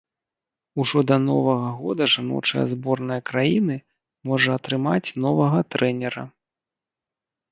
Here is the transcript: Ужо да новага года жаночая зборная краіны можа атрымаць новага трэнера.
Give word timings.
Ужо 0.83 0.99
да 1.09 1.17
новага 1.25 1.67
года 1.81 2.03
жаночая 2.13 2.63
зборная 2.73 3.17
краіны 3.29 3.77
можа 4.31 4.49
атрымаць 4.61 5.13
новага 5.29 5.59
трэнера. 5.75 6.23